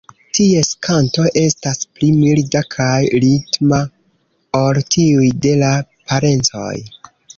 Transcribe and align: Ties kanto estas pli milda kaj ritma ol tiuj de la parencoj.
Ties 0.35 0.69
kanto 0.85 1.25
estas 1.41 1.81
pli 1.99 2.09
milda 2.21 2.63
kaj 2.75 2.95
ritma 3.25 3.83
ol 4.63 4.81
tiuj 4.97 5.29
de 5.45 5.53
la 5.65 5.71
parencoj. 5.93 6.77